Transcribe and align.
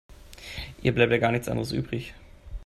Ihr 0.81 0.95
bleibt 0.95 1.11
ja 1.11 1.19
gar 1.19 1.31
nichts 1.31 1.47
anderes 1.47 1.71
übrig. 1.71 2.15